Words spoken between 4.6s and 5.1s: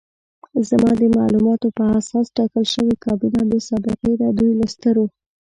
سترو